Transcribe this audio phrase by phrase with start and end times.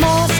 [0.00, 0.37] もう